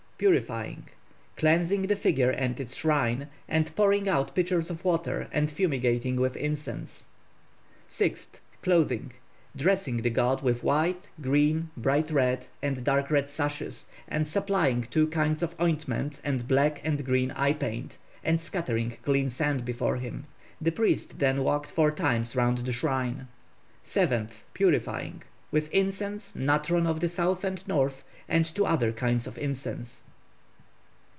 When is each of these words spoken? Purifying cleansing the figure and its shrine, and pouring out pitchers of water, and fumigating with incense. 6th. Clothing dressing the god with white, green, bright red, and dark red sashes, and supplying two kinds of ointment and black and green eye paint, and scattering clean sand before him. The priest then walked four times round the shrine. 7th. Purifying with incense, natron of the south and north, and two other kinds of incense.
Purifying 0.21 0.83
cleansing 1.35 1.87
the 1.87 1.95
figure 1.95 2.29
and 2.29 2.59
its 2.59 2.75
shrine, 2.75 3.27
and 3.49 3.75
pouring 3.75 4.07
out 4.07 4.35
pitchers 4.35 4.69
of 4.69 4.85
water, 4.85 5.27
and 5.31 5.49
fumigating 5.49 6.15
with 6.15 6.37
incense. 6.37 7.05
6th. 7.89 8.33
Clothing 8.61 9.13
dressing 9.55 9.97
the 10.03 10.11
god 10.11 10.43
with 10.43 10.63
white, 10.63 11.09
green, 11.23 11.71
bright 11.75 12.11
red, 12.11 12.45
and 12.61 12.83
dark 12.83 13.09
red 13.09 13.31
sashes, 13.31 13.87
and 14.07 14.27
supplying 14.27 14.83
two 14.91 15.07
kinds 15.07 15.41
of 15.41 15.59
ointment 15.59 16.21
and 16.23 16.47
black 16.47 16.79
and 16.83 17.03
green 17.03 17.31
eye 17.31 17.53
paint, 17.53 17.97
and 18.23 18.39
scattering 18.39 18.95
clean 19.01 19.27
sand 19.27 19.65
before 19.65 19.95
him. 19.95 20.27
The 20.61 20.71
priest 20.71 21.17
then 21.17 21.43
walked 21.43 21.71
four 21.71 21.89
times 21.89 22.35
round 22.35 22.59
the 22.59 22.73
shrine. 22.73 23.27
7th. 23.83 24.43
Purifying 24.53 25.23
with 25.49 25.67
incense, 25.71 26.35
natron 26.35 26.85
of 26.85 26.99
the 26.99 27.09
south 27.09 27.43
and 27.43 27.67
north, 27.67 28.03
and 28.29 28.45
two 28.45 28.67
other 28.67 28.91
kinds 28.91 29.25
of 29.25 29.35
incense. 29.39 30.03